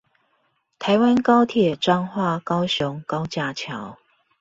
[0.79, 3.99] 台灣高鐵彰化高雄高架橋